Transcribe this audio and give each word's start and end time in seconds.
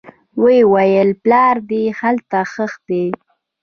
ويې 0.43 0.63
ويل 0.73 1.09
پلار 1.23 1.55
دې 1.69 1.83
هلته 1.99 2.39
ښخ 2.51 2.73
دى. 2.87 3.05